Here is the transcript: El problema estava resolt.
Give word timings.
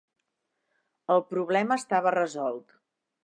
El 1.17 1.21
problema 1.35 1.79
estava 1.83 2.15
resolt. 2.21 2.75